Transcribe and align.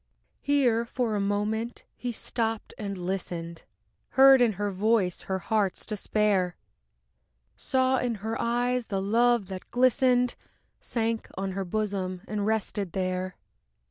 Here 0.41 0.83
for 0.83 1.13
a 1.13 1.19
moment 1.21 1.83
he 1.95 2.11
stopped 2.11 2.73
and 2.75 2.97
listened, 2.97 3.61
Heard 4.17 4.41
in 4.41 4.53
her 4.53 4.71
voice 4.71 5.21
her 5.29 5.37
heart's 5.37 5.85
despair, 5.85 6.55
Saw 7.55 7.99
in 7.99 8.15
her 8.25 8.35
eyes 8.41 8.87
the 8.87 8.99
love 8.99 9.45
that 9.49 9.69
glistened, 9.69 10.33
Sank 10.79 11.27
on 11.37 11.51
her 11.51 11.65
bosom 11.65 12.21
and 12.27 12.47
rested 12.47 12.93
there. 12.93 13.35